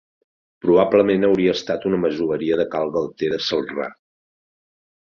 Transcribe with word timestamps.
Probablement 0.65 1.27
hauria 1.27 1.53
estat 1.59 1.85
una 1.91 2.01
masoveria 2.07 2.59
de 2.63 2.67
Cal 2.73 2.93
Galter 2.99 3.31
de 3.37 3.43
Celrà. 3.51 3.91